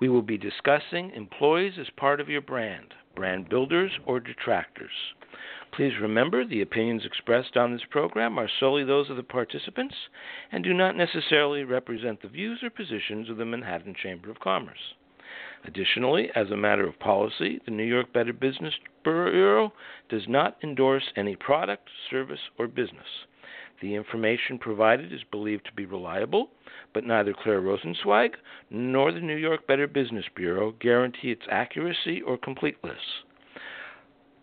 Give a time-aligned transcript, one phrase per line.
[0.00, 5.12] We will be discussing employees as part of your brand, brand builders or detractors.
[5.70, 9.94] Please remember the opinions expressed on this program are solely those of the participants
[10.50, 14.94] and do not necessarily represent the views or positions of the Manhattan Chamber of Commerce.
[15.64, 19.74] Additionally, as a matter of policy, the New York Better Business Bureau
[20.08, 23.26] does not endorse any product, service, or business.
[23.82, 26.50] The information provided is believed to be reliable,
[26.94, 28.36] but neither Claire Rosenzweig
[28.70, 33.24] nor the New York Better Business Bureau guarantee its accuracy or completeness.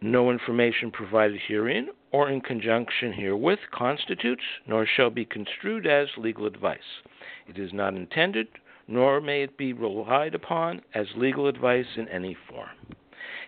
[0.01, 6.45] No information provided herein or in conjunction herewith constitutes nor shall be construed as legal
[6.45, 7.01] advice.
[7.47, 8.49] It is not intended,
[8.89, 12.75] nor may it be relied upon as legal advice in any form.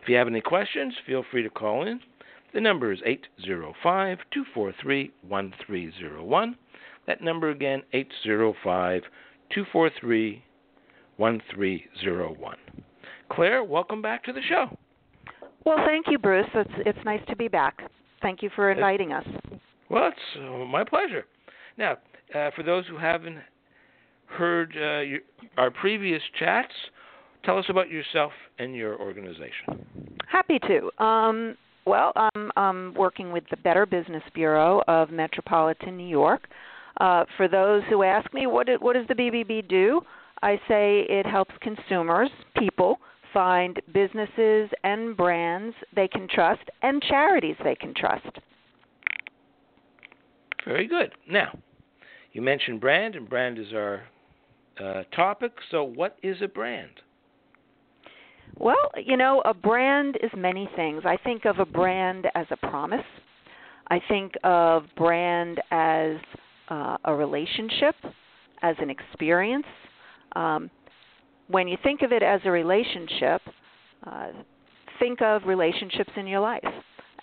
[0.01, 1.99] If you have any questions, feel free to call in
[2.53, 6.55] the number is 805 243 1301.
[7.07, 9.01] That number again, 805
[9.53, 10.43] 243
[11.17, 12.57] 1301.
[13.29, 14.77] Claire, welcome back to the show.
[15.65, 16.47] Well, thank you, Bruce.
[16.53, 17.81] It's it's nice to be back.
[18.21, 19.25] Thank you for inviting us.
[19.89, 21.25] Well, it's uh, my pleasure.
[21.77, 21.97] Now,
[22.33, 23.37] uh, for those who haven't
[24.25, 25.19] heard uh, your,
[25.57, 26.73] our previous chats,
[27.43, 29.85] tell us about yourself and your organization.
[30.27, 31.03] Happy to.
[31.03, 36.47] Um, well, I'm, I'm working with the Better Business Bureau of Metropolitan New York.
[36.99, 40.01] Uh, for those who ask me, what, what does the BBB do?
[40.43, 42.99] I say it helps consumers, people,
[43.33, 48.39] find businesses and brands they can trust and charities they can trust.
[50.65, 51.11] Very good.
[51.29, 51.57] Now,
[52.33, 54.03] you mentioned brand, and brand is our
[54.79, 55.53] uh, topic.
[55.69, 56.91] So, what is a brand?
[58.61, 61.01] Well, you know, a brand is many things.
[61.03, 62.99] I think of a brand as a promise.
[63.87, 66.17] I think of brand as
[66.69, 67.95] uh, a relationship,
[68.61, 69.65] as an experience.
[70.35, 70.69] Um,
[71.47, 73.41] when you think of it as a relationship,
[74.05, 74.27] uh,
[74.99, 76.63] think of relationships in your life.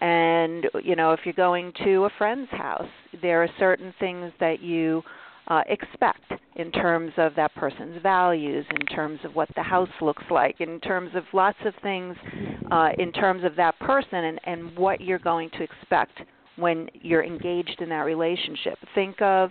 [0.01, 2.91] And you know, if you're going to a friend's house,
[3.23, 5.05] there are certain things that you
[5.49, 10.25] uh, expect in terms of that person's values, in terms of what the house looks
[10.31, 12.17] like, in terms of lots of things,
[12.71, 16.21] uh, in terms of that person and, and what you're going to expect
[16.57, 18.79] when you're engaged in that relationship.
[18.95, 19.51] Think of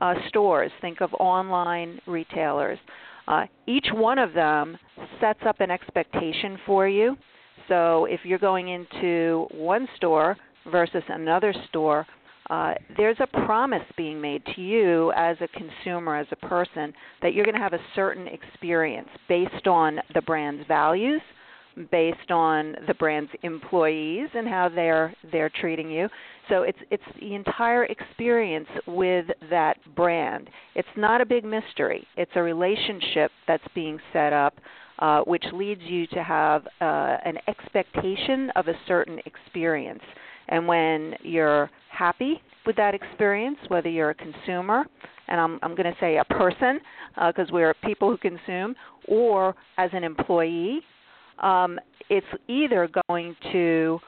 [0.00, 2.78] uh, stores, think of online retailers.
[3.28, 4.78] Uh, each one of them
[5.20, 7.16] sets up an expectation for you.
[7.68, 10.36] So if you're going into one store
[10.70, 12.06] versus another store,
[12.50, 16.92] uh, there's a promise being made to you as a consumer, as a person,
[17.22, 21.20] that you're going to have a certain experience based on the brand's values,
[21.90, 26.08] based on the brand's employees and how they're they're treating you.
[26.48, 30.48] So it's it's the entire experience with that brand.
[30.74, 32.06] It's not a big mystery.
[32.16, 34.54] It's a relationship that's being set up,
[35.00, 40.02] uh, which leads you to have uh, an expectation of a certain experience.
[40.48, 44.84] And when you're happy with that experience, whether you're a consumer,
[45.28, 46.80] and I'm, I'm going to say a person
[47.14, 48.74] because uh, we're people who consume,
[49.08, 50.80] or as an employee,
[51.40, 51.78] um,
[52.08, 53.98] it's either going to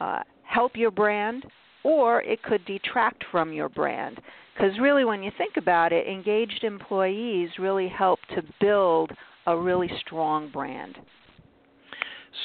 [0.00, 1.44] uh, help your brand
[1.84, 4.20] or it could detract from your brand.
[4.54, 9.12] Because really, when you think about it, engaged employees really help to build
[9.46, 10.96] a really strong brand.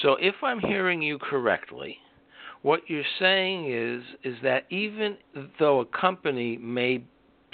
[0.02, 1.98] So, if I'm hearing you correctly,
[2.64, 5.18] what you're saying is is that even
[5.60, 7.04] though a company may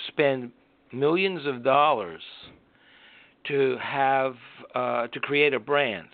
[0.07, 0.51] spend
[0.93, 2.21] millions of dollars
[3.47, 4.35] to have
[4.73, 6.07] uh, to create a brand,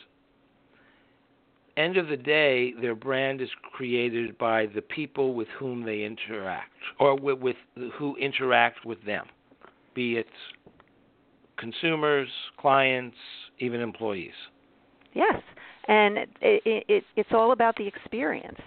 [1.78, 6.72] end of the day, their brand is created by the people with whom they interact,
[7.00, 7.58] or with, with
[7.98, 9.26] who interact with them,
[9.94, 10.28] be it
[11.58, 13.18] consumers, clients,
[13.60, 14.34] even employees.
[15.14, 15.42] Yes,
[15.88, 18.60] and it, it, it, it's all about the experience.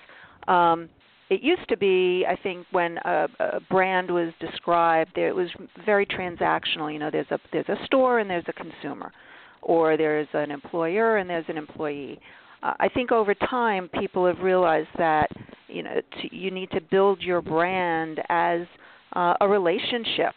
[0.48, 0.88] Um,
[1.30, 5.48] it used to be, I think, when a, a brand was described, it was
[5.84, 6.92] very transactional.
[6.92, 9.12] You know, there's a there's a store and there's a consumer,
[9.60, 12.18] or there's an employer and there's an employee.
[12.62, 15.28] Uh, I think over time, people have realized that
[15.68, 18.62] you know to, you need to build your brand as
[19.14, 20.34] uh, a relationship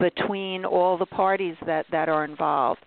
[0.00, 2.80] between all the parties that that are involved.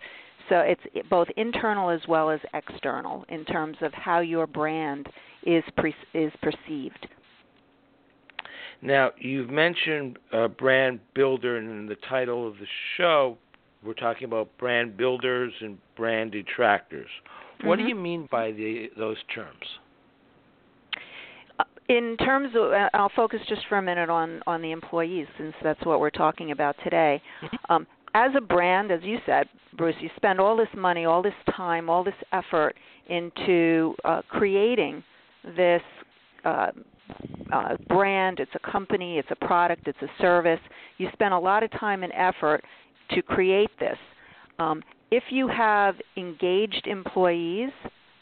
[0.50, 5.08] So it's both internal as well as external in terms of how your brand
[5.46, 7.06] is pre- is perceived.
[8.82, 12.66] Now, you've mentioned uh, brand builder, and in the title of the
[12.96, 13.38] show,
[13.82, 17.08] we're talking about brand builders and brand detractors.
[17.64, 17.86] What mm-hmm.
[17.86, 19.64] do you mean by the, those terms?
[21.58, 25.26] Uh, in terms of, uh, I'll focus just for a minute on on the employees,
[25.38, 27.22] since that's what we're talking about today.
[27.42, 27.72] Mm-hmm.
[27.72, 29.46] Um, as a brand, as you said,
[29.76, 32.74] Bruce, you spend all this money, all this time, all this effort
[33.08, 35.02] into uh, creating
[35.56, 35.82] this
[36.44, 36.70] uh,
[37.52, 38.40] uh, brand.
[38.40, 40.60] It's a company, it's a product, it's a service.
[40.98, 42.62] You spend a lot of time and effort
[43.10, 43.98] to create this.
[44.58, 47.70] Um, if you have engaged employees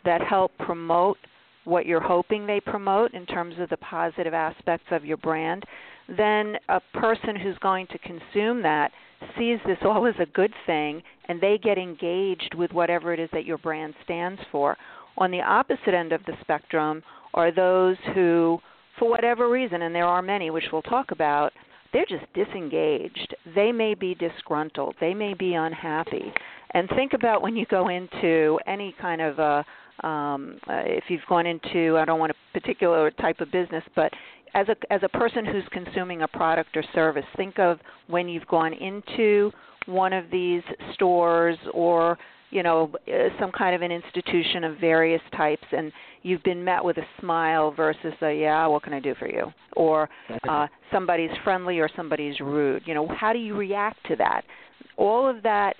[0.04, 1.16] that help promote
[1.64, 5.64] what you're hoping they promote in terms of the positive aspects of your brand,
[6.08, 8.92] then a person who's going to consume that
[9.38, 13.30] sees this all as a good thing and they get engaged with whatever it is
[13.32, 14.76] that your brand stands for.
[15.16, 17.02] On the opposite end of the spectrum
[17.34, 18.58] are those who,
[18.99, 21.52] for whatever reason, and there are many which we'll talk about,
[21.93, 23.34] they're just disengaged.
[23.55, 24.96] They may be disgruntled.
[25.00, 26.32] They may be unhappy.
[26.72, 29.64] And think about when you go into any kind of a
[30.05, 34.12] um, uh, if you've gone into I don't want a particular type of business, but
[34.55, 37.78] as a as a person who's consuming a product or service, think of
[38.08, 39.52] when you've gone into
[39.87, 40.62] one of these
[40.94, 42.19] stores or
[42.54, 45.92] you know uh, some kind of an institution of various types and
[46.22, 49.52] you've been met with a smile versus a yeah what can i do for you?
[49.76, 50.08] or
[50.48, 52.82] uh somebody's friendly or somebody's rude.
[52.86, 54.42] You know how do you react to that?
[54.96, 55.74] All of that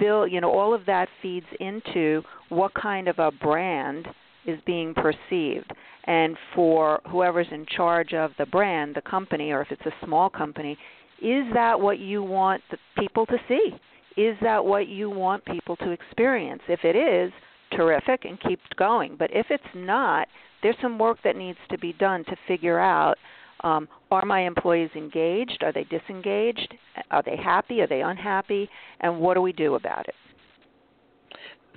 [0.00, 4.08] bill you know all of that feeds into what kind of a brand
[4.44, 5.72] is being perceived.
[6.04, 10.28] And for whoever's in charge of the brand the company or if it's a small
[10.28, 10.76] company
[11.22, 13.70] is that what you want the people to see
[14.16, 17.32] is that what you want people to experience if it is
[17.76, 20.28] terrific and keep going but if it's not
[20.62, 23.16] there's some work that needs to be done to figure out
[23.62, 25.62] um, are my employees engaged?
[25.62, 26.74] Are they disengaged?
[27.10, 27.80] Are they happy?
[27.80, 28.68] Are they unhappy?
[29.00, 30.14] And what do we do about it?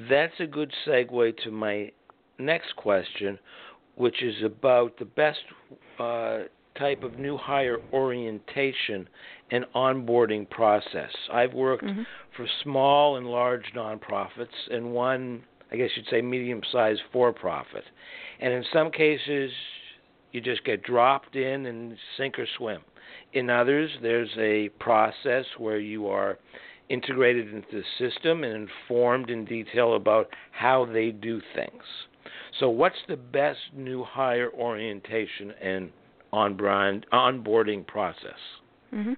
[0.10, 1.92] That's a good segue to my
[2.40, 3.40] next question,
[3.96, 5.40] which is about the best
[6.00, 6.40] uh,
[6.77, 9.07] type of new hire orientation
[9.51, 11.12] and onboarding process.
[11.31, 12.04] I've worked mm-hmm.
[12.36, 17.83] for small and large nonprofits and one, I guess you'd say, medium sized for profit.
[18.39, 19.51] And in some cases,
[20.31, 22.81] you just get dropped in and sink or swim.
[23.33, 26.38] In others, there's a process where you are
[26.89, 31.83] integrated into the system and informed in detail about how they do things.
[32.60, 35.92] So, what's the best new hire orientation and
[36.31, 38.39] on brand onboarding process?
[38.94, 39.13] Mm-hmm.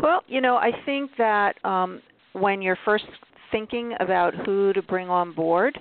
[0.00, 2.00] Well, you know, I think that um,
[2.32, 3.04] when you're first
[3.50, 5.78] thinking about who to bring on board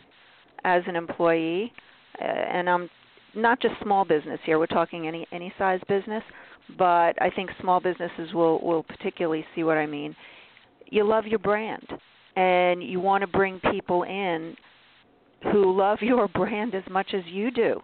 [0.63, 1.71] as an employee,
[2.21, 2.89] uh, and I'm
[3.35, 4.57] not just small business here.
[4.57, 6.23] We're talking any any size business,
[6.77, 10.15] but I think small businesses will will particularly see what I mean.
[10.87, 11.87] You love your brand,
[12.35, 14.56] and you want to bring people in
[15.51, 17.81] who love your brand as much as you do.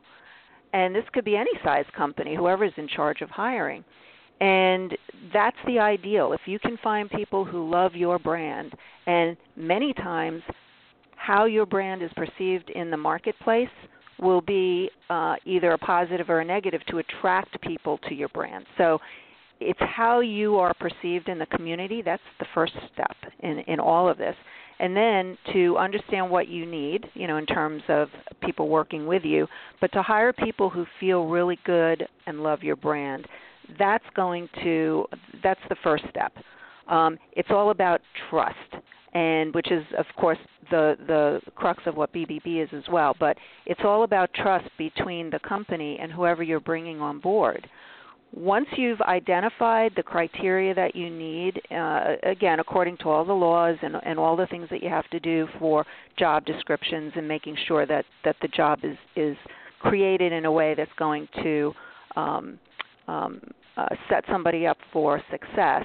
[0.74, 3.84] And this could be any size company, whoever's in charge of hiring.
[4.42, 4.98] And
[5.32, 6.34] that's the ideal.
[6.34, 8.74] If you can find people who love your brand,
[9.06, 10.42] and many times
[11.15, 13.70] how your brand is perceived in the marketplace
[14.20, 18.65] will be uh, either a positive or a negative to attract people to your brand.
[18.77, 19.00] So
[19.60, 22.01] it's how you are perceived in the community.
[22.01, 24.36] That's the first step in, in all of this.
[24.84, 28.10] And then to understand what you need, you know, in terms of
[28.42, 29.48] people working with you,
[29.80, 33.25] but to hire people who feel really good and love your brand.
[33.80, 35.06] That's going to
[35.42, 36.34] that's the first step.
[36.90, 42.12] Um, it's all about trust and which is of course the the crux of what
[42.12, 43.16] BBB is as well.
[43.18, 47.70] But it's all about trust between the company and whoever you're bringing on board.
[48.36, 53.75] Once you've identified the criteria that you need, uh, again, according to all the laws
[53.84, 55.86] and, and all the things that you have to do for
[56.18, 59.38] job descriptions and making sure that, that the job is, is
[59.80, 61.74] created in a way that's going to
[62.16, 62.60] um,
[63.08, 63.40] um,
[63.78, 65.84] uh, set somebody up for success,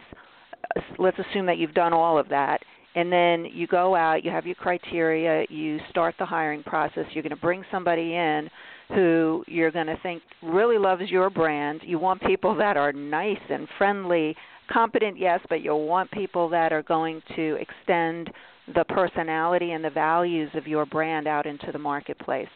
[0.98, 2.60] let's assume that you've done all of that
[2.98, 7.04] and then you go out, you have your criteria, you start the hiring process.
[7.12, 8.50] You're going to bring somebody in
[8.88, 11.82] who you're going to think really loves your brand.
[11.84, 14.34] You want people that are nice and friendly,
[14.68, 18.32] competent, yes, but you'll want people that are going to extend
[18.74, 22.48] the personality and the values of your brand out into the marketplace.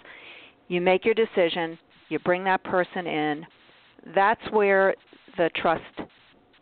[0.66, 3.46] You make your decision, you bring that person in.
[4.12, 4.96] That's where
[5.36, 5.84] the trust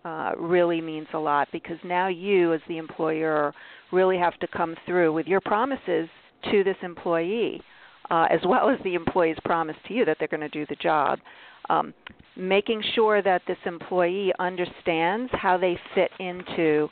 [0.05, 3.53] uh, really means a lot because now you, as the employer,
[3.93, 6.09] really have to come through with your promises
[6.51, 7.61] to this employee,
[8.11, 10.77] uh, as well as the employee's promise to you that they're going to do the
[10.77, 11.19] job.
[11.69, 11.93] Um,
[12.37, 16.89] making sure that this employee understands how they fit into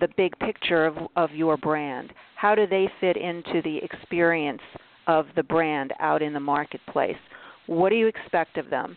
[0.00, 2.12] the big picture of, of your brand.
[2.36, 4.62] How do they fit into the experience
[5.06, 7.16] of the brand out in the marketplace?
[7.66, 8.96] What do you expect of them?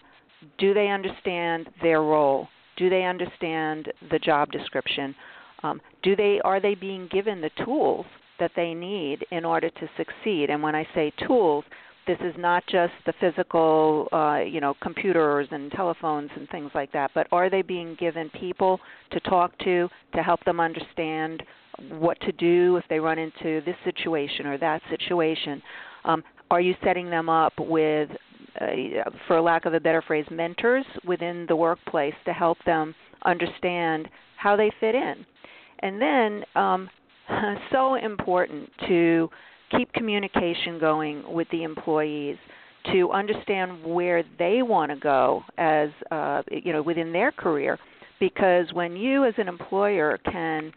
[0.58, 2.48] Do they understand their role?
[2.78, 5.16] Do they understand the job description?
[5.64, 8.06] Um, do they are they being given the tools
[8.40, 10.50] that they need in order to succeed?
[10.50, 11.64] And when I say tools,
[12.06, 16.92] this is not just the physical, uh, you know, computers and telephones and things like
[16.94, 18.80] that, but are they being given people
[19.12, 21.44] to talk to to help them understand
[21.90, 25.62] what to do if they run into this situation or that situation?
[26.06, 28.10] Um, are you setting them up with
[28.62, 32.94] uh, for lack of a better phrase, mentors within the workplace to help them
[33.26, 35.26] understand how they fit in.
[35.80, 36.90] And then, um,
[37.72, 39.30] so important to
[39.76, 42.38] keep communication going with the employees
[42.94, 47.78] to understand where they want to go as uh, you know within their career
[48.20, 50.72] because when you as an employer can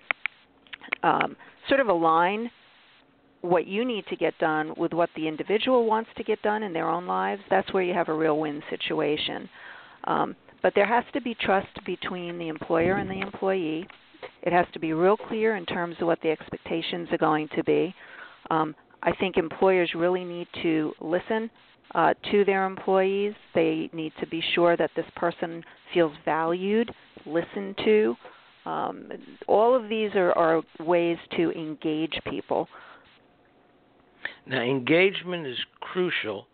[1.03, 1.37] um,
[1.69, 2.51] sort of align
[3.43, 6.73] what you need to get done with what the individual wants to get done in
[6.73, 9.49] their own lives, that's where you have a real win situation.
[10.05, 13.87] Um, but there has to be trust between the employer and the employee.
[14.43, 17.65] It has to be real clear in terms of what the expectations are going to
[17.65, 17.95] be.
[18.51, 21.51] Um, I think employers really need to listen
[21.95, 23.35] uh, to their employees.
[23.55, 26.91] They need to be sure that this person feels valued,
[27.25, 28.17] listened to.
[28.67, 29.11] Um,
[29.49, 32.69] all of these are, are ways to engage people.
[34.47, 36.47] Now, engagement is crucial,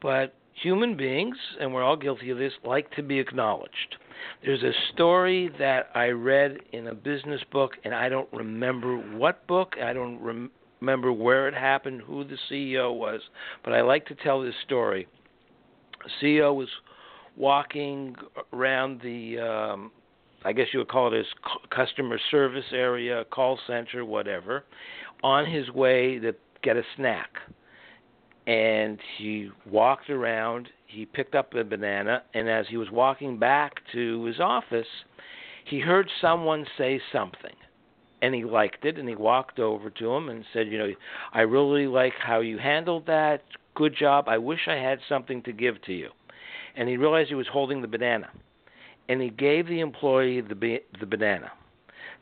[0.00, 3.96] but human beings, and we're all guilty of this, like to be acknowledged.
[4.44, 9.46] There's a story that I read in a business book, and I don't remember what
[9.46, 13.20] book, I don't rem- remember where it happened, who the CEO was,
[13.64, 15.06] but I like to tell this story.
[16.04, 16.68] The CEO was
[17.36, 18.16] walking
[18.52, 19.92] around the, um,
[20.44, 21.26] I guess you would call it his
[21.70, 24.64] customer service area, call center, whatever,
[25.22, 27.30] on his way to get a snack.
[28.46, 33.74] And he walked around, he picked up a banana, and as he was walking back
[33.92, 34.86] to his office,
[35.66, 37.54] he heard someone say something.
[38.22, 40.92] And he liked it, and he walked over to him and said, You know,
[41.32, 43.42] I really like how you handled that.
[43.74, 44.28] Good job.
[44.28, 46.08] I wish I had something to give to you.
[46.74, 48.30] And he realized he was holding the banana.
[49.08, 51.52] And he gave the employee the, the banana.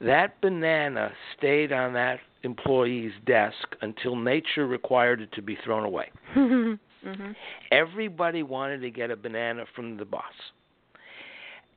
[0.00, 6.10] That banana stayed on that employee's desk until nature required it to be thrown away.
[6.34, 7.32] mm-hmm.
[7.70, 10.24] Everybody wanted to get a banana from the boss.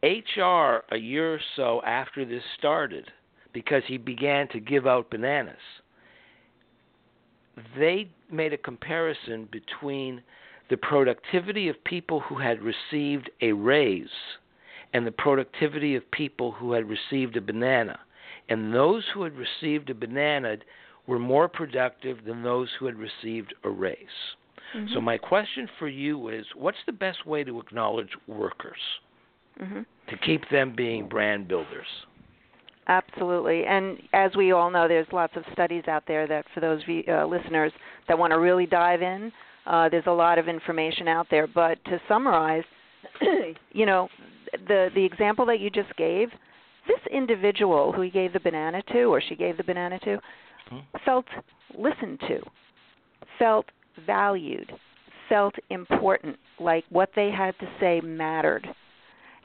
[0.02, 3.12] HR, a year or so after this started,
[3.52, 5.58] because he began to give out bananas,
[7.78, 10.22] they made a comparison between
[10.70, 14.08] the productivity of people who had received a raise
[14.94, 18.00] and the productivity of people who had received a banana
[18.50, 20.58] and those who had received a banana
[21.08, 23.98] were more productive than those who had received a raise.
[24.76, 24.94] Mm-hmm.
[24.94, 28.78] So my question for you is what's the best way to acknowledge workers
[29.60, 29.82] mm-hmm.
[30.10, 31.88] to keep them being brand builders?
[32.88, 33.66] Absolutely.
[33.66, 37.26] And as we all know, there's lots of studies out there that for those uh,
[37.26, 37.72] listeners
[38.08, 39.32] that want to really dive in,
[39.68, 41.46] uh, there's a lot of information out there.
[41.46, 42.64] But to summarize,
[43.72, 44.10] you know,
[44.68, 46.30] the the example that you just gave,
[46.90, 50.20] this individual who he gave the banana to, or she gave the banana to,
[50.70, 50.80] hmm.
[51.06, 51.26] felt
[51.78, 52.40] listened to,
[53.38, 53.66] felt
[54.06, 54.72] valued,
[55.30, 58.68] felt important, like what they had to say mattered.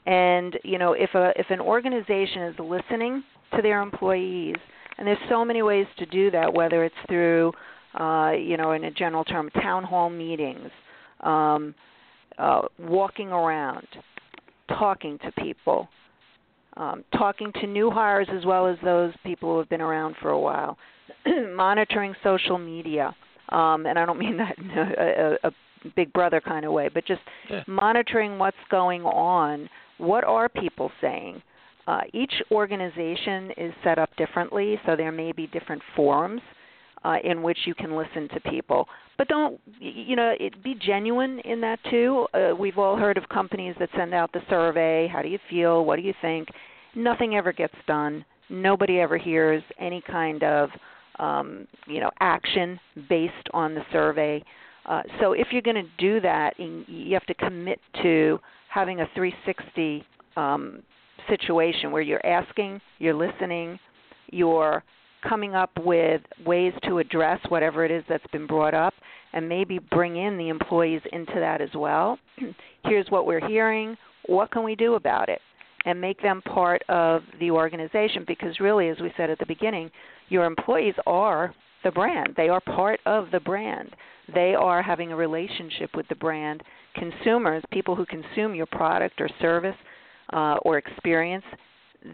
[0.05, 3.23] And you know, if a if an organization is listening
[3.55, 4.55] to their employees,
[4.97, 7.53] and there's so many ways to do that, whether it's through,
[7.99, 10.69] uh, you know, in a general term, town hall meetings,
[11.21, 11.73] um,
[12.37, 13.87] uh, walking around,
[14.69, 15.87] talking to people,
[16.77, 20.31] um, talking to new hires as well as those people who have been around for
[20.31, 20.77] a while,
[21.49, 23.15] monitoring social media,
[23.49, 25.51] um, and I don't mean that in a, a, a
[25.95, 27.63] big brother kind of way, but just yeah.
[27.67, 29.69] monitoring what's going on.
[29.97, 31.41] What are people saying?
[31.87, 36.41] uh, each organization is set up differently, so there may be different forums
[37.05, 38.87] uh, in which you can listen to people.
[39.17, 42.25] But don't, you know, it, be genuine in that too.
[42.33, 45.07] Uh, we've all heard of companies that send out the survey.
[45.07, 45.85] How do you feel?
[45.85, 46.49] What do you think?
[46.95, 48.25] Nothing ever gets done.
[48.49, 50.69] Nobody ever hears any kind of,
[51.19, 54.43] um, you know, action based on the survey.
[54.87, 59.05] Uh, so if you're going to do that, you have to commit to having a
[59.15, 60.03] 360
[60.37, 60.81] um,
[61.29, 63.79] situation where you're asking, you're listening,
[64.31, 64.83] you're
[65.27, 68.93] coming up with ways to address whatever it is that's been brought up
[69.33, 72.17] and maybe bring in the employees into that as well.
[72.85, 73.97] Here's what we're hearing.
[74.27, 75.41] What can we do about it?
[75.85, 79.91] And make them part of the organization because, really, as we said at the beginning,
[80.29, 81.53] your employees are
[81.83, 82.33] the brand.
[82.35, 83.95] They are part of the brand.
[84.33, 86.63] They are having a relationship with the brand.
[86.95, 89.75] Consumers, people who consume your product or service
[90.33, 91.45] uh, or experience,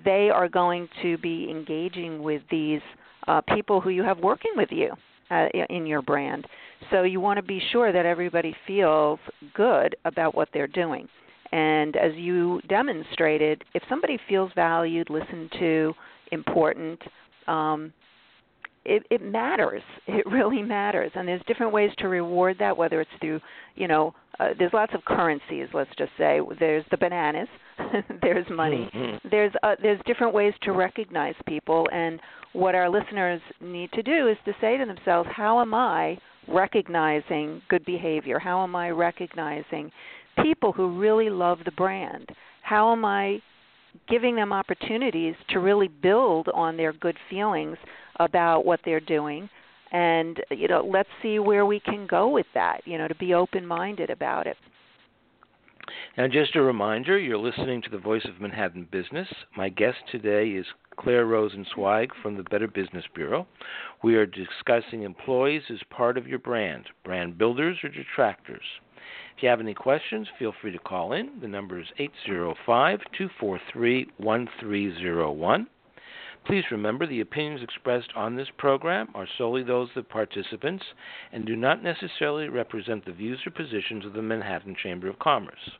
[0.05, 2.81] they are going to be engaging with these
[3.27, 4.91] uh, people who you have working with you
[5.29, 6.47] uh, in your brand.
[6.89, 9.19] So you want to be sure that everybody feels
[9.53, 11.07] good about what they're doing.
[11.51, 15.93] And as you demonstrated, if somebody feels valued, listened to,
[16.31, 16.99] important,
[17.47, 17.91] um,
[18.83, 19.83] it, it matters.
[20.07, 22.75] It really matters, and there's different ways to reward that.
[22.75, 23.39] Whether it's through,
[23.75, 25.67] you know, uh, there's lots of currencies.
[25.73, 27.47] Let's just say there's the bananas,
[28.21, 28.89] there's money.
[28.93, 29.27] Mm-hmm.
[29.29, 32.19] There's uh, there's different ways to recognize people, and
[32.53, 37.61] what our listeners need to do is to say to themselves, how am I recognizing
[37.69, 38.39] good behavior?
[38.39, 39.91] How am I recognizing
[40.41, 42.27] people who really love the brand?
[42.63, 43.41] How am I
[44.09, 47.77] giving them opportunities to really build on their good feelings
[48.17, 49.49] about what they're doing?
[49.91, 52.81] And you know, let's see where we can go with that.
[52.85, 54.57] You know, to be open-minded about it.
[56.17, 59.27] Now, just a reminder, you're listening to the Voice of Manhattan Business.
[59.57, 60.65] My guest today is
[60.97, 63.47] Claire Rosenzweig from the Better Business Bureau.
[64.03, 68.63] We are discussing employees as part of your brand, brand builders or detractors.
[69.35, 71.39] If you have any questions, feel free to call in.
[71.41, 75.67] The number is 805 243 1301.
[76.45, 80.83] Please remember the opinions expressed on this program are solely those of the participants
[81.31, 85.77] and do not necessarily represent the views or positions of the Manhattan Chamber of Commerce.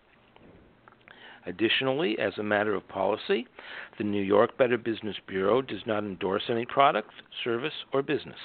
[1.48, 3.48] Additionally, as a matter of policy,
[3.98, 7.10] the New York Better Business Bureau does not endorse any product,
[7.44, 8.38] service, or business.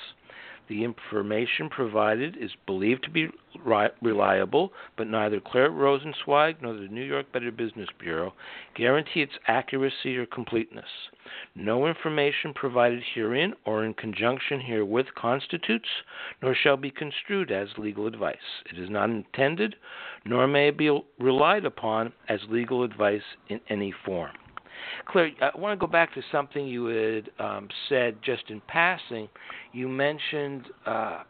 [0.68, 3.28] The information provided is believed to be
[3.64, 8.32] reliable, but neither Claire Rosenzweig nor the New York Better Business Bureau
[8.74, 10.84] guarantee its accuracy or completeness.
[11.54, 15.88] No information provided herein or in conjunction herewith constitutes
[16.42, 18.36] nor shall be construed as legal advice.
[18.70, 19.76] It is not intended
[20.24, 24.32] nor may it be relied upon as legal advice in any form.
[25.06, 29.28] Claire, I want to go back to something you had um, said just in passing.
[29.72, 31.22] You mentioned uh,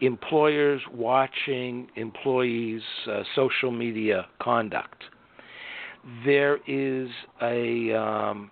[0.00, 5.02] employers watching employees' uh, social media conduct.
[6.24, 7.08] There is
[7.42, 7.92] a.
[7.94, 8.50] Um,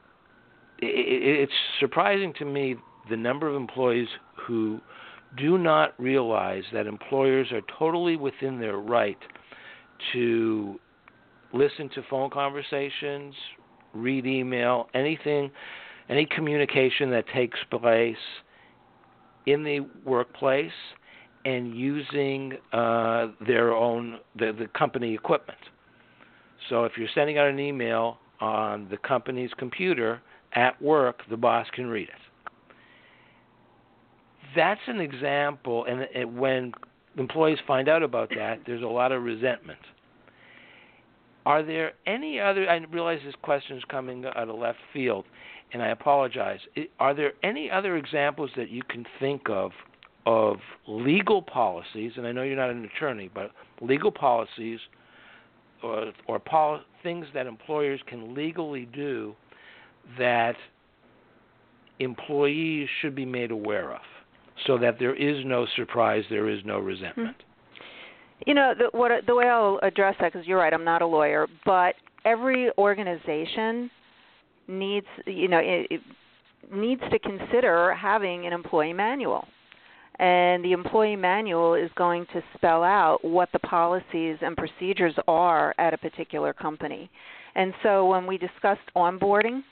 [0.79, 2.77] it, it's surprising to me
[3.11, 4.09] the number of employees
[4.47, 4.81] who
[5.37, 9.19] do not realize that employers are totally within their right
[10.12, 10.79] to
[11.53, 13.35] listen to phone conversations,
[13.95, 15.51] read email, anything,
[16.09, 18.17] any communication that takes place
[19.46, 20.72] in the workplace
[21.44, 25.59] and using uh, their own the, the company equipment.
[26.68, 30.22] So if you're sending out an email on the company's computer
[30.54, 32.14] at work, the boss can read it.
[34.57, 36.72] That's an example, and, and when
[37.18, 39.80] employees find out about that, there's a lot of resentment.
[41.44, 42.68] Are there any other?
[42.68, 45.26] I realize this question is coming out of left field,
[45.72, 46.61] and I apologize.
[47.00, 49.72] Are there any other examples that you can think of
[50.27, 52.12] of legal policies?
[52.16, 53.50] And I know you're not an attorney, but
[53.81, 54.81] legal policies
[55.83, 59.35] or, or pol- things that employers can legally do
[60.18, 60.55] that
[61.98, 64.00] employees should be made aware of,
[64.66, 67.37] so that there is no surprise, there is no resentment.
[67.37, 68.48] Mm-hmm.
[68.48, 71.07] You know, the, what the way I'll address that, because you're right, I'm not a
[71.07, 73.90] lawyer, but every organization
[74.68, 76.00] needs, you know, it, it
[76.72, 79.46] needs to consider having an employee manual.
[80.18, 85.74] And the employee manual is going to spell out what the policies and procedures are
[85.79, 87.11] at a particular company.
[87.57, 89.62] And so when we discussed onboarding,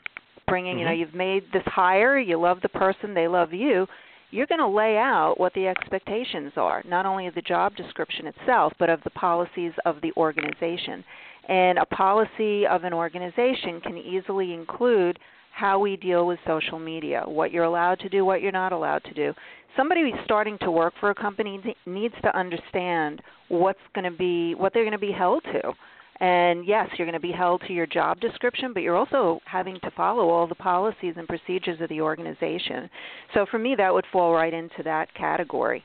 [0.48, 0.78] bringing, mm-hmm.
[0.80, 1.00] you know, mm-hmm.
[1.00, 3.86] you've made this hire, you love the person, they love you,
[4.32, 8.26] you're going to lay out what the expectations are, not only of the job description
[8.26, 11.04] itself, but of the policies of the organization.
[11.48, 15.18] And a policy of an organization can easily include
[15.52, 19.04] how we deal with social media, what you're allowed to do, what you're not allowed
[19.04, 19.34] to do.
[19.76, 24.54] Somebody who's starting to work for a company needs to understand what's going to be
[24.54, 25.72] what they're going to be held to.
[26.20, 29.80] And yes, you're going to be held to your job description, but you're also having
[29.80, 32.88] to follow all the policies and procedures of the organization.
[33.34, 35.82] So for me, that would fall right into that category.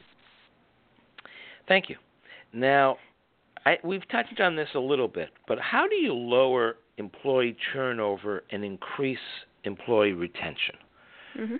[1.67, 1.95] Thank you.
[2.53, 2.97] Now,
[3.67, 8.43] I, we've touched on this a little bit, but how do you lower employee turnover
[8.51, 9.17] and increase
[9.65, 10.75] employee retention?
[11.37, 11.55] Mm-hmm.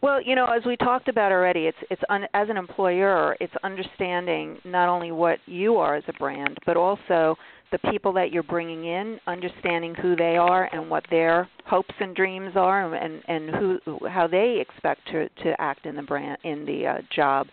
[0.00, 3.52] Well, you know, as we talked about already, it's it's un, as an employer, it's
[3.62, 7.36] understanding not only what you are as a brand, but also
[7.70, 12.16] the people that you're bringing in, understanding who they are and what their hopes and
[12.16, 16.64] dreams are, and and who how they expect to to act in the brand in
[16.64, 17.48] the uh, job.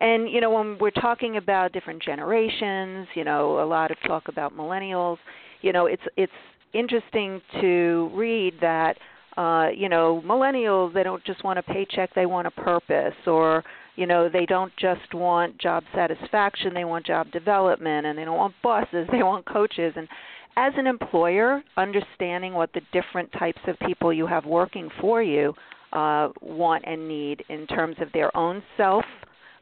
[0.00, 4.28] And you know, when we're talking about different generations, you know, a lot of talk
[4.28, 5.18] about millennials.
[5.60, 6.32] You know, it's it's
[6.72, 8.96] interesting to read that
[9.36, 13.64] uh, you know, millennials they don't just want a paycheck, they want a purpose or
[13.96, 18.36] you know, they don't just want job satisfaction, they want job development and they don't
[18.36, 20.08] want bosses, they want coaches and
[20.56, 25.54] as an employer, understanding what the different types of people you have working for you
[25.92, 29.04] uh, want and need in terms of their own self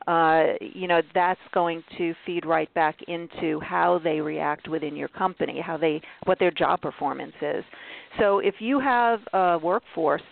[0.06, 5.08] uh, you know that's going to feed right back into how they react within your
[5.08, 7.64] company, how they what their job performance is.
[8.18, 10.22] So if you have a workforce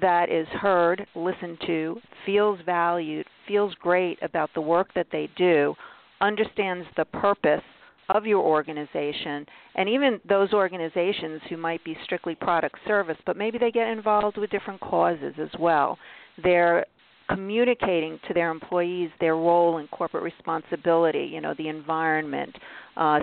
[0.00, 5.74] that is heard, listened to, feels valued, feels great about the work that they do,
[6.20, 7.62] understands the purpose
[8.08, 13.58] of your organization, and even those organizations who might be strictly product service, but maybe
[13.58, 15.96] they get involved with different causes as well.
[16.42, 16.84] They're
[17.30, 22.54] communicating to their employees their role in corporate responsibility, you know, the environment,
[22.96, 23.20] uh,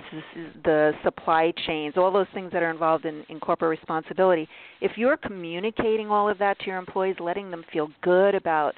[0.64, 4.48] the supply chains, all those things that are involved in, in corporate responsibility.
[4.80, 8.74] If you're communicating all of that to your employees, letting them feel good about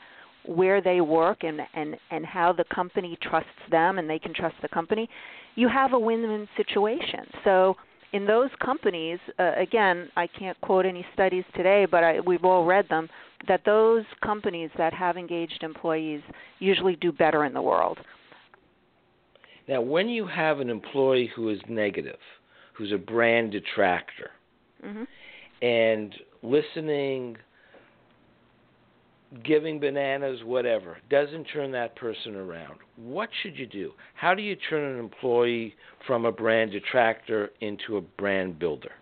[0.47, 4.57] where they work and, and, and how the company trusts them and they can trust
[4.63, 5.09] the company,
[5.55, 7.27] you have a win-win situation.
[7.45, 7.77] So
[8.13, 12.65] in those companies, uh, again, I can't quote any studies today, but I, we've all
[12.65, 13.09] read them,
[13.49, 16.21] that those companies that have engaged employees
[16.59, 17.99] usually do better in the world.
[19.69, 22.19] Now, when you have an employee who is negative,
[22.75, 24.31] who's a brand detractor,
[24.85, 25.05] mm-hmm.
[25.65, 27.37] and listening–
[29.45, 32.75] giving bananas, whatever, doesn't turn that person around.
[33.03, 33.93] What should you do?
[34.15, 35.75] How do you turn an employee
[36.07, 38.93] from a brand detractor into a brand builder?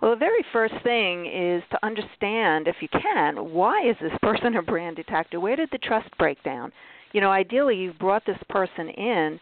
[0.00, 4.56] Well, the very first thing is to understand, if you can, why is this person
[4.56, 5.40] a brand detractor?
[5.40, 6.72] Where did the trust break down?
[7.12, 9.40] You know, ideally, you've brought this person in,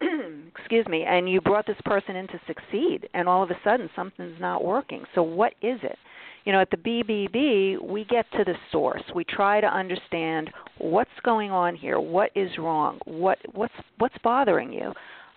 [0.58, 3.88] excuse me, and you brought this person in to succeed, and all of a sudden
[3.96, 5.04] something's not working.
[5.14, 5.98] So, what is it?
[6.44, 9.02] You know, at the BBB, we get to the source.
[9.14, 14.72] We try to understand what's going on here, what is wrong, what what's what's bothering
[14.72, 14.92] you.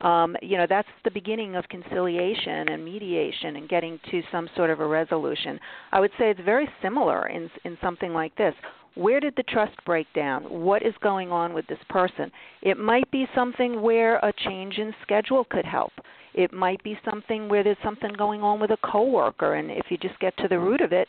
[0.08, 4.70] Um, you know, that's the beginning of conciliation and mediation and getting to some sort
[4.70, 5.60] of a resolution.
[5.92, 8.54] I would say it's very similar in in something like this.
[8.96, 10.44] Where did the trust break down?
[10.44, 12.32] What is going on with this person?
[12.62, 15.94] It might be something where a change in schedule could help
[16.34, 19.98] it might be something where there's something going on with a coworker, and if you
[19.98, 21.08] just get to the root of it,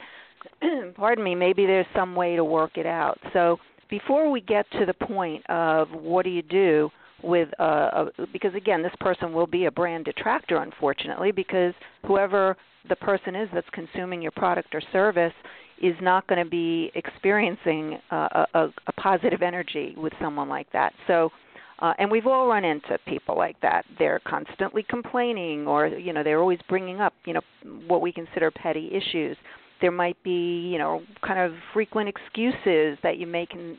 [0.96, 3.18] pardon me, maybe there's some way to work it out.
[3.32, 3.58] So
[3.88, 6.90] before we get to the point of what do you do
[7.22, 11.72] with uh, a, because again, this person will be a brand detractor, unfortunately, because
[12.06, 12.56] whoever
[12.88, 15.32] the person is that's consuming your product or service
[15.82, 20.92] is not going to be experiencing uh, a, a positive energy with someone like that.
[21.06, 21.30] So
[21.80, 23.84] uh, and we've all run into people like that.
[23.98, 27.40] They're constantly complaining, or you know, they're always bringing up, you know,
[27.86, 29.36] what we consider petty issues.
[29.80, 33.76] There might be, you know, kind of frequent excuses that you may can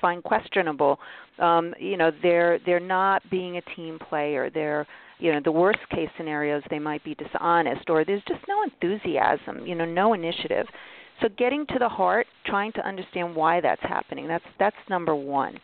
[0.00, 0.98] find questionable.
[1.38, 4.50] Um, you know, they're they're not being a team player.
[4.50, 4.86] They're
[5.18, 9.64] you know the worst case scenarios they might be dishonest or there's just no enthusiasm
[9.66, 10.66] you know no initiative
[11.22, 15.58] so getting to the heart trying to understand why that's happening that's that's number one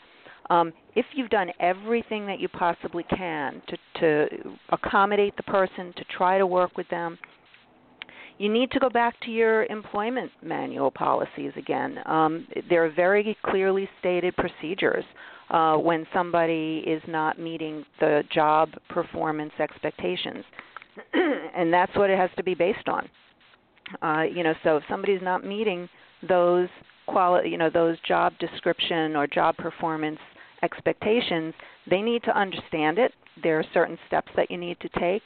[0.51, 6.05] um, if you've done everything that you possibly can to, to accommodate the person, to
[6.17, 7.19] try to work with them,
[8.39, 11.99] you need to go back to your employment manual policies again.
[12.07, 15.05] Um, there are very clearly stated procedures
[15.51, 20.45] uh, when somebody is not meeting the job performance expectations,
[21.15, 23.09] and that's what it has to be based on.
[24.01, 25.89] Uh, you know, so if somebody's not meeting
[26.27, 26.69] those
[27.07, 30.19] quality, you know, those job description or job performance
[30.63, 31.55] expectations,
[31.91, 33.13] they need to understand it.
[33.43, 35.23] There are certain steps that you need to take.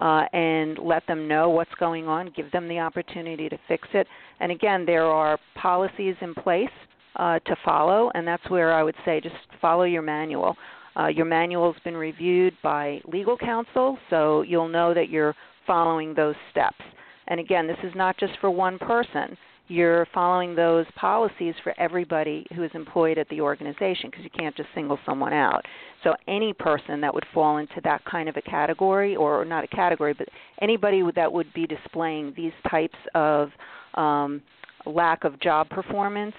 [0.00, 4.06] uh, and let them know what's going on, give them the opportunity to fix it.
[4.40, 6.68] And again, there are policies in place
[7.16, 10.56] uh, to follow, and that's where I would say just follow your manual.
[10.96, 15.34] Uh, your manual has been reviewed by legal counsel, so you'll know that you're
[15.66, 16.80] following those steps.
[17.26, 19.36] And again, this is not just for one person.
[19.68, 24.56] You're following those policies for everybody who is employed at the organization because you can't
[24.56, 25.62] just single someone out.
[26.02, 29.68] So any person that would fall into that kind of a category, or not a
[29.68, 30.28] category, but
[30.62, 33.50] anybody that would be displaying these types of
[33.94, 34.40] um,
[34.86, 36.34] lack of job performance,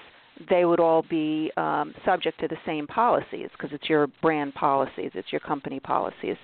[0.49, 5.11] they would all be um, subject to the same policies because it's your brand policies,
[5.13, 6.37] it's your company policies.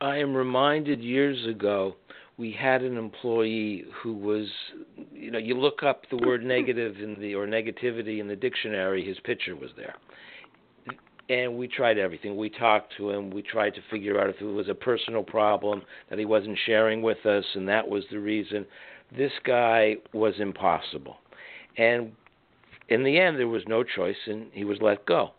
[0.00, 1.96] I am reminded years ago
[2.38, 4.46] we had an employee who was
[5.12, 9.04] you know you look up the word negative in the or negativity in the dictionary
[9.04, 9.96] his picture was there.
[11.30, 12.38] And we tried everything.
[12.38, 13.28] We talked to him.
[13.28, 17.02] We tried to figure out if it was a personal problem that he wasn't sharing
[17.02, 18.64] with us and that was the reason.
[19.14, 21.18] This guy was impossible.
[21.76, 22.12] And
[22.88, 25.32] in the end there was no choice and he was let go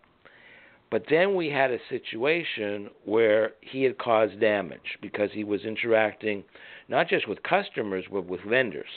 [0.91, 6.43] but then we had a situation where he had caused damage because he was interacting
[6.87, 8.89] not just with customers, but with vendors.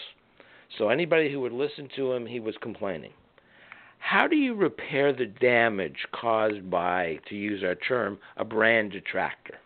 [0.78, 3.12] So anybody who would listen to him, he was complaining.
[3.98, 9.58] How do you repair the damage caused by, to use our term, a brand detractor?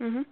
[0.00, 0.24] Mhm.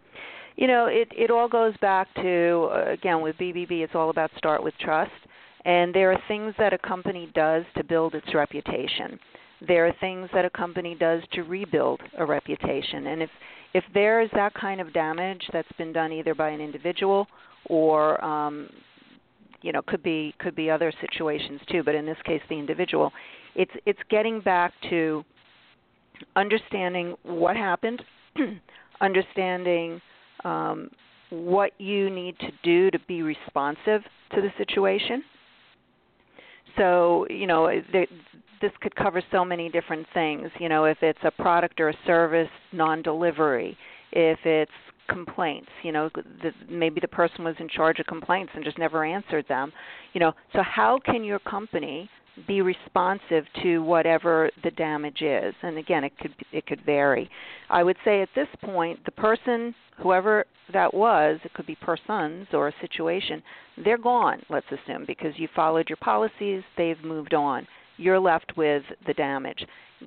[0.57, 3.83] You know, it it all goes back to uh, again with BBB.
[3.83, 5.13] It's all about start with trust,
[5.65, 9.21] and there are things that a company does to build its reputation.
[9.67, 13.31] There are things that a company does to rebuild a reputation, and if
[13.75, 17.27] if there is that kind of damage that's been done either by an individual
[17.67, 18.71] or um,
[19.63, 23.13] you know could be could be other situations too but in this case the individual
[23.55, 25.23] it's it's getting back to
[26.37, 28.03] understanding what happened
[29.01, 30.01] understanding
[30.45, 30.91] um,
[31.31, 34.03] what you need to do to be responsive
[34.35, 35.23] to the situation.
[36.77, 37.67] So you know
[38.61, 40.51] this could cover so many different things.
[40.59, 43.77] You know, if it's a product or a service non-delivery,
[44.13, 44.73] if it's
[45.09, 49.05] complaints, you know, the, maybe the person was in charge of complaints and just never
[49.05, 49.73] answered them.
[50.13, 52.11] You know, so how can your company
[52.47, 55.55] be responsive to whatever the damage is?
[55.63, 57.29] And again, it could it could vary.
[57.71, 62.47] I would say at this point, the person, whoever that was, it could be persons
[62.53, 63.43] or a situation,
[63.83, 64.43] they're gone.
[64.51, 67.67] Let's assume because you followed your policies, they've moved on
[67.99, 69.65] you're left with the damage.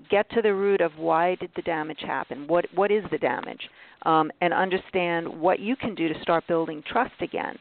[0.09, 2.47] Get to the root of why did the damage happen?
[2.47, 3.61] What what is the damage?
[4.03, 7.57] Um, and understand what you can do to start building trust again.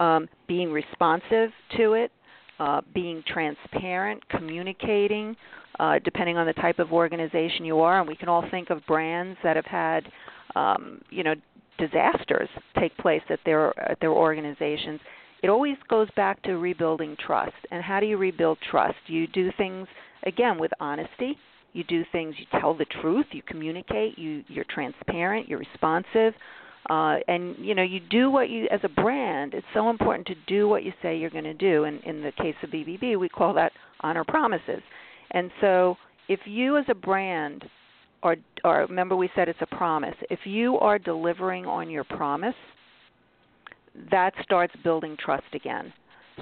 [0.00, 2.10] Um, being responsive to it,
[2.58, 5.36] uh, being transparent, communicating,
[5.78, 8.00] uh, depending on the type of organization you are.
[8.00, 10.08] And we can all think of brands that have had,
[10.56, 11.34] um, you know,
[11.78, 15.00] disasters take place at their at their organizations
[15.44, 17.52] it always goes back to rebuilding trust.
[17.70, 18.96] And how do you rebuild trust?
[19.08, 19.86] You do things
[20.24, 21.36] again with honesty.
[21.74, 22.34] You do things.
[22.38, 23.26] You tell the truth.
[23.32, 24.18] You communicate.
[24.18, 25.46] You you're transparent.
[25.46, 26.32] You're responsive.
[26.88, 29.52] Uh, and you know you do what you as a brand.
[29.52, 31.84] It's so important to do what you say you're going to do.
[31.84, 34.80] And in the case of BBB, we call that honor promises.
[35.32, 37.64] And so if you as a brand
[38.22, 40.14] or remember we said it's a promise.
[40.30, 42.54] If you are delivering on your promise,
[44.10, 45.92] that starts building trust again.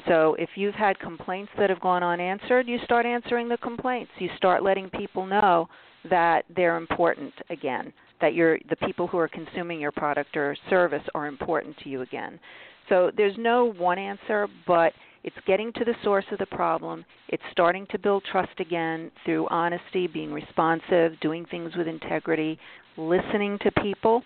[0.09, 4.11] So if you've had complaints that have gone unanswered, you start answering the complaints.
[4.19, 5.69] You start letting people know
[6.09, 11.03] that they're important again, that you're, the people who are consuming your product or service
[11.15, 12.41] are important to you again.
[12.89, 14.93] So there's no one answer, but
[15.25, 17.05] it's getting to the source of the problem.
[17.29, 22.59] It's starting to build trust again through honesty, being responsive, doing things with integrity,
[22.97, 24.23] listening to people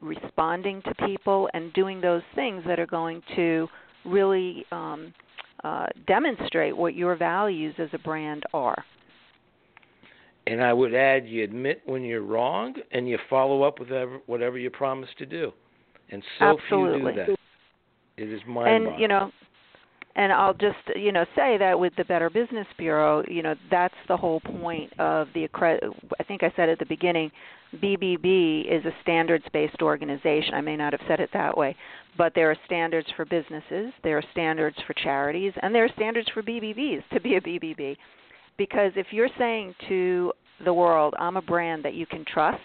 [0.00, 3.68] responding to people and doing those things that are going to
[4.04, 5.12] really um,
[5.64, 8.84] uh, demonstrate what your values as a brand are.
[10.46, 14.20] And I would add, you admit when you're wrong, and you follow up with whatever,
[14.26, 15.52] whatever you promised to do.
[16.10, 17.00] And so Absolutely.
[17.00, 18.22] few do that.
[18.22, 19.30] It is mind And you know,
[20.16, 23.94] and I'll just you know say that with the Better Business Bureau, you know that's
[24.08, 25.84] the whole point of the accredit.
[26.18, 27.30] I think I said at the beginning,
[27.76, 30.54] BBB is a standards-based organization.
[30.54, 31.76] I may not have said it that way,
[32.18, 36.28] but there are standards for businesses, there are standards for charities, and there are standards
[36.34, 37.96] for BBBs to be a BBB.
[38.58, 40.32] Because if you're saying to
[40.64, 42.60] the world, I'm a brand that you can trust,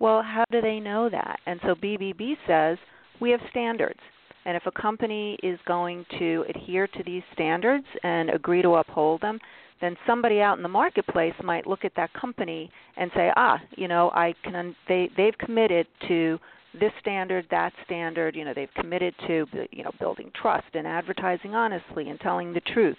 [0.00, 1.38] well, how do they know that?
[1.46, 2.78] And so BBB says
[3.20, 4.00] we have standards.
[4.44, 9.20] And if a company is going to adhere to these standards and agree to uphold
[9.20, 9.38] them,
[9.80, 13.88] then somebody out in the marketplace might look at that company and say, ah, you
[13.88, 16.38] know, I can they they've committed to
[16.78, 18.34] this standard, that standard.
[18.34, 22.60] You know, they've committed to you know building trust and advertising honestly and telling the
[22.60, 22.96] truth.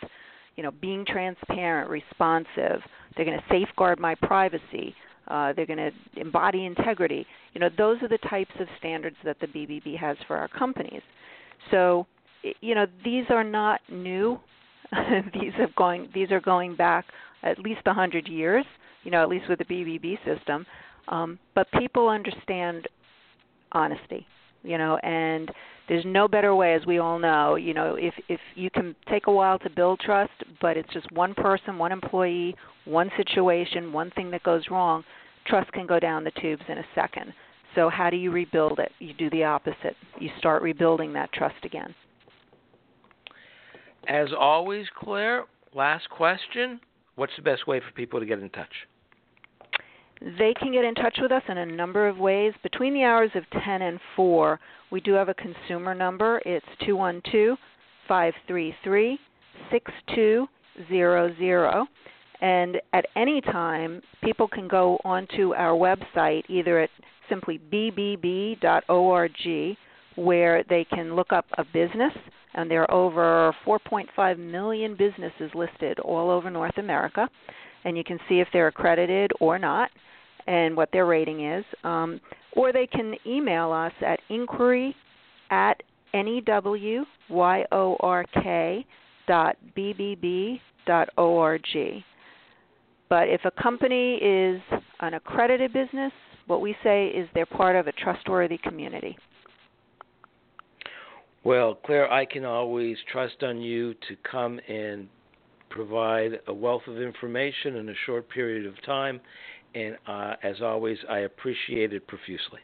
[0.55, 2.81] You know, being transparent, responsive.
[3.15, 4.93] They're going to safeguard my privacy.
[5.27, 7.25] Uh, they're going to embody integrity.
[7.53, 11.01] You know, those are the types of standards that the BBB has for our companies.
[11.71, 12.05] So,
[12.61, 14.39] you know, these are not new.
[15.33, 17.05] these have going these are going back
[17.41, 18.65] at least a hundred years.
[19.03, 20.65] You know, at least with the BBB system.
[21.07, 22.87] Um, but people understand
[23.71, 24.25] honesty.
[24.63, 25.51] You know, and
[25.87, 27.55] there's no better way, as we all know.
[27.55, 31.11] You know, if if you can take a while to build trust, but it's just
[31.11, 35.03] one person, one employee, one situation, one thing that goes wrong,
[35.45, 37.33] trust can go down the tubes in a second.
[37.75, 38.91] So how do you rebuild it?
[38.99, 39.95] You do the opposite.
[40.19, 41.93] You start rebuilding that trust again.
[44.07, 46.79] As always, Claire, last question.
[47.15, 48.73] What's the best way for people to get in touch?
[50.21, 52.53] They can get in touch with us in a number of ways.
[52.63, 54.59] Between the hours of 10 and 4,
[54.91, 56.41] we do have a consumer number.
[56.45, 57.57] It's 212
[58.07, 59.19] 533
[59.71, 61.87] 6200.
[62.41, 66.89] And at any time, people can go onto our website either at
[67.29, 69.31] simply bbb.org,
[70.15, 72.13] where they can look up a business,
[72.53, 77.29] and there are over 4.5 million businesses listed all over North America,
[77.85, 79.89] and you can see if they're accredited or not
[80.47, 81.65] and what their rating is.
[81.83, 82.19] Um,
[82.53, 84.95] or they can email us at inquiry
[85.49, 85.81] at
[86.13, 86.63] newyork
[89.27, 91.63] dot bbb dot org.
[93.09, 94.61] But if a company is
[94.99, 96.11] an accredited business,
[96.47, 99.17] what we say is they're part of a trustworthy community.
[101.43, 105.07] Well, Claire, I can always trust on you to come and
[105.73, 109.19] provide a wealth of information in a short period of time
[109.75, 112.59] and uh, as always, I appreciate it profusely.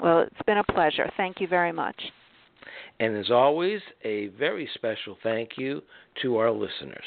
[0.00, 1.10] Well, it's been a pleasure.
[1.16, 2.00] Thank you very much.
[3.00, 5.82] And as always, a very special thank you
[6.22, 7.04] to our listeners.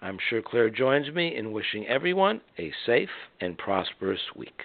[0.00, 4.62] I'm sure Claire joins me in wishing everyone a safe and prosperous week.